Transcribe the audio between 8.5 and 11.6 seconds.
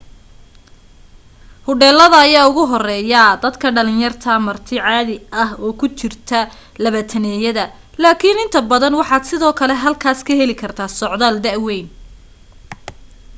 badan waxaad sidoo kale halkaas ka heli kartaa socdaal da